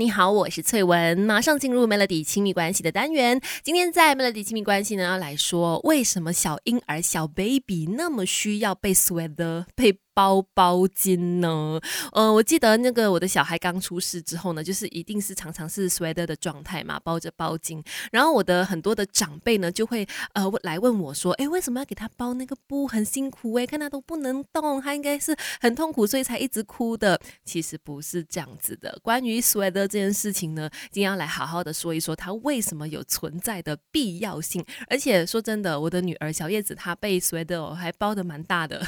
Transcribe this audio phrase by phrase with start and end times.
[0.00, 3.40] 你好，我是翠文，马上进入 Melody 亲密关系的单元。
[3.62, 10.00] 今天在 Melody 亲密关系呢，要来说为什么小婴儿、小 baby 那么需要被 sweater 被。
[10.14, 11.78] 包包巾呢？
[12.12, 17.84] 呃，我记得那个我的小孩刚出世之后呢，就是一定是常常是 sweater 的状态嘛，包着包巾。
[18.12, 22.86] 然后我的很多的长辈呢，就会呃来问我说，哎，为什么要给他包那个布？
[22.86, 27.20] 很辛苦哎，看他都不能动，他应该是很痛苦，所以才一直哭的。
[27.44, 28.96] 其实不是这样子的。
[29.02, 34.64] 关于 sweater 这件事情呢，今天要来好好的说一说，它为什么有存在的必要性。
[34.88, 38.86] 而且说真的，我的女儿小叶子她被 sweater 还包的蛮大的。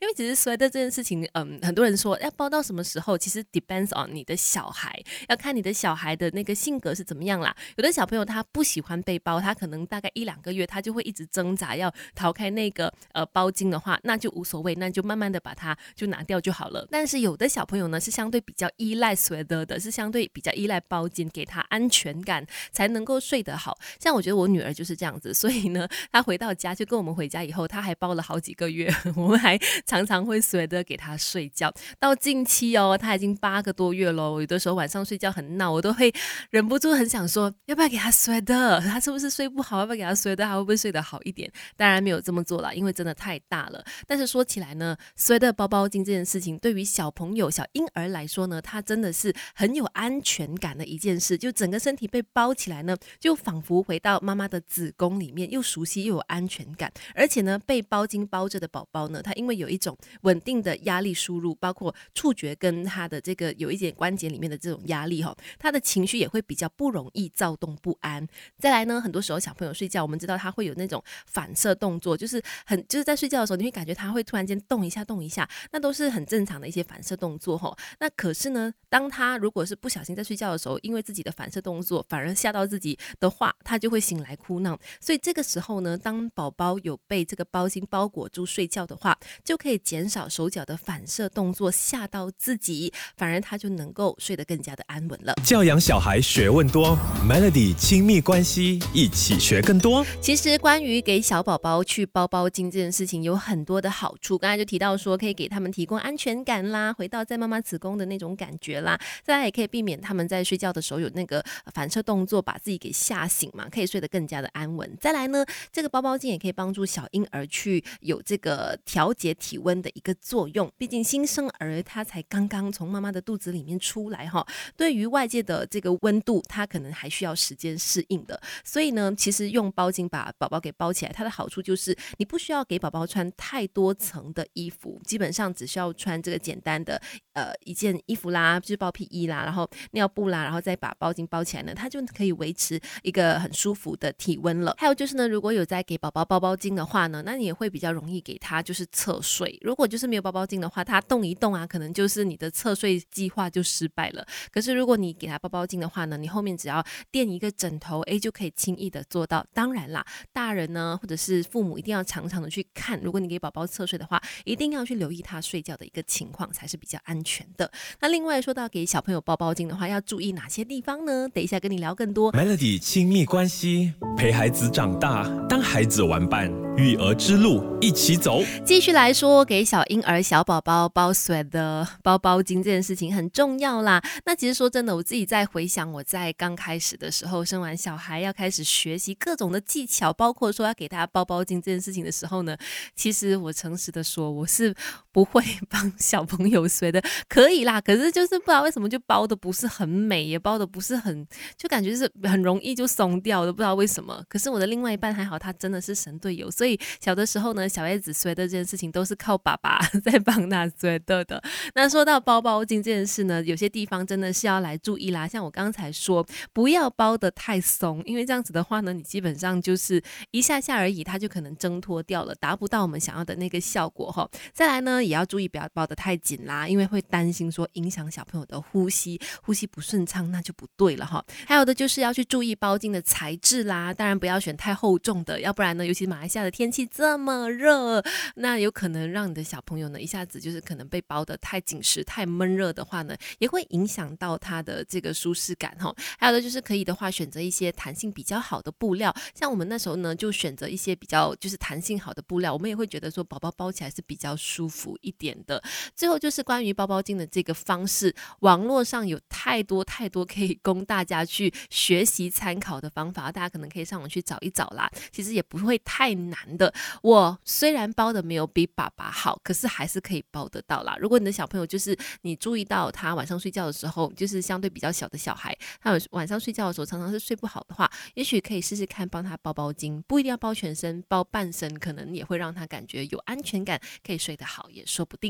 [0.00, 7.54] 因为其实摔的这件事情，嗯，很多人说要包到什么时候，其实 depends on 你的小孩，要看你的小孩的那个性格是怎么样啦。
[7.76, 16.86] 有的小朋友他不喜欢被包，他可能大概一两个月他就会一直挣扎要逃开那个呃包巾的话，那就无所谓，那就慢慢的把它就拿掉就好了。
[16.90, 23.78] 但是有的小朋友呢是相对比较依赖 sweter 的，是相对比较依赖包巾，给他安全感才能够睡得好。
[24.00, 29.59] 像我觉得我女儿就是这样子，所以呢，她回到家就跟我们回家以后，她还包了好几个月， 我们还。
[29.86, 34.30] 常常会随着给他睡觉，到近期哦，他已经八个多月了。
[34.30, 36.12] 我有的时候晚上睡觉很闹，我都会
[36.50, 38.80] 忍不住很想说，要不要给他睡的？
[38.82, 39.80] 他是不是睡不好？
[39.80, 40.44] 要不要给他睡的？
[40.44, 41.50] 他会不会睡得好一点？
[41.76, 43.84] 当然没有这么做了，因为真的太大了。
[44.06, 51.36] 但是说起来呢，睡的包包巾这件事情，对于小朋友、小婴儿来说呢，他真的是很有安全感的一件事。
[51.36, 56.92] 就整个身体被包起来呢，就仿佛回到妈妈的子宫里面，又熟悉又有安全感。
[57.14, 68.24] 而且呢，被包巾包着的宝宝呢，他因为会有一种稳定的压力输入，包括触觉跟他的这个有一点关节里面的这种压力哈，他的情绪也会比较不容易躁动不安。
[68.60, 77.76] 再来呢，很多时候小朋友睡觉，我们知道他会有那种反射动作，就是很就是在睡觉的时候，你会感觉他会突然间动一下动一下，那都是很正常的一些反射动作哈。
[77.98, 84.78] 那可是呢，当他如果是不小心在睡觉的时候，因为自己的反射动作反而吓到自己的话，他就会醒来哭闹。
[85.00, 95.34] 所以这个时候呢，当宝宝有被这个包巾包裹住睡觉的话，就可以减少手脚的反射动作吓到自己，反而他就能够睡得更加的安稳了。
[95.44, 96.96] 教养小孩学问多
[97.28, 100.04] ，Melody 亲密关系一起学更多。
[100.20, 114.96] 其实关于给小宝宝去包包巾这件事情有很多的好处，刚才就提到说可以给他们提供安全感啦，回到在妈妈子宫的那种感觉啦，再来也可以避免他们在睡觉的时候有那个反射动作把自己给吓醒嘛，可以睡得更加的安稳。
[115.00, 120.50] 再来呢，这个包包巾也可以帮助小婴儿去有这个调节体温的一个作。
[120.54, 124.44] 用，毕竟新生儿他才刚刚从妈妈的肚子里面出来哈，
[124.76, 128.40] 对于外界的这个温度，他可能还需要时间适应的。
[128.64, 137.00] 所以呢，其实用包巾把宝宝给包起来，它的好处就是你不需要给宝宝穿太多层的衣服，基本上只需要穿这个简单的
[137.34, 144.74] 呃一件衣服啦，就是包屁衣啦，然后尿布啦，然后再把包巾包起来呢，它就可以维持一个很舒服的体温了。
[144.78, 149.58] 还有就是呢，如果有在给宝宝包包巾的话呢，那你也会比较容易给他就是侧睡。
[149.62, 150.40] 如果就是没有包包。
[150.50, 154.26] 巾的话，它动一动啊，可能就是你的侧睡计划就失败了。
[154.50, 159.46] 可是如果你给他包包巾的话呢，你后面只要垫一个枕头，哎，就可以轻易的做到。
[159.54, 167.70] 当然啦，大人呢或者是父母一定要常常的去看，如果你给宝宝侧睡的话，一定要去留意他睡觉的一个情况，才是比较安全的。
[168.00, 171.28] 那另外说到给小朋友包包巾的话，要注意哪些地方呢？
[171.28, 172.32] 等一下跟你聊更多。
[172.32, 178.42] Melody 亲密关系，陪孩子长大，当孩子玩伴，育儿之路一起走。
[178.64, 180.20] 继续来说，给小婴儿。
[180.22, 184.00] 小宝宝包水的包包巾这件事情很重要啦。
[184.24, 192.56] 那其实说真的，我自己在回想我在刚开始的时候，生完小孩要开始学习各种的技巧，包括说要给他包包巾这件事情的时候呢，
[192.94, 194.74] 其实我诚实的说，我是
[195.10, 197.02] 不会帮小朋友睡的。
[197.28, 201.26] 可以啦， 可是就是不知道为什么就包的不是很美，也包的不是很，
[201.56, 204.22] 就感觉是很容易就松掉的，不知道为什么。
[204.28, 206.69] 可是我的另外一半还好，他真的是神队友，所以
[207.00, 210.20] 小的时候呢，小叶子睡的这件事情都是靠爸爸 在。
[210.30, 211.42] 帮他觉得的。
[211.74, 215.26] 那说到包包巾这件事呢，有些地方真的是要来注意啦。
[215.26, 220.00] 像我刚才说，不要包的太松，因为这样子的话呢，你基本上就是
[220.30, 224.28] 一下下而已，它就可能挣脱掉了，达不到我们想要的那个效果哈。
[224.52, 231.24] 再来呢，也要注意不要包的太紧啦，因为会担心说影响小朋友的呼吸，呼吸不顺畅那就不对了哈。
[231.46, 238.04] 还有的就是要去注意包巾的材质啦，当然不要选太厚重的，要不然呢，尤其马来西亚的天气这么热，
[238.34, 245.90] 那有可能让你的小朋友呢一下子就是可能被包的太紧实、太闷热的话呢，也会影响到他的这个舒适感哈。
[246.18, 254.98] 还有的就是可以的话，选择一些弹性比较好的布料，像我们那时候呢，就选择一些比较就是弹性好的布料，我们也会觉得说宝宝包起来是比较舒服。
[255.00, 255.62] 一点的。
[255.96, 264.90] 最后就是关于包包巾的这个方式，网络上有太多太多可以供大家去学习参考的方法，大家可能可以上网去找一找啦。
[265.10, 266.72] 其实也不会太难的。
[267.02, 270.96] 我虽然包的没有比爸爸好，可是还是可以包得到啦。
[271.00, 285.28] 如果你的小朋友就是你注意到他晚上睡觉的时候，就是相对比较小的小孩，他晚上睡觉的时候常常是睡不好的话，也许可以试试看帮他包包巾，不一定要包全身，包半身，可能也会让他感觉有安全感，可以睡得好，也说不定。